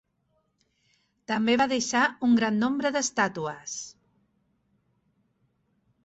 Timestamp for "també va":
1.31-1.67